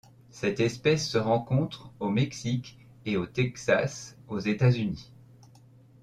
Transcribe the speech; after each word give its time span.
Cette 0.31 0.59
espèce 0.59 1.07
se 1.07 1.19
rencontre 1.19 1.93
au 1.99 2.09
Mexique 2.09 2.79
et 3.05 3.17
au 3.17 3.27
Texas 3.27 4.17
aux 4.27 4.39
États-Unis. 4.39 5.13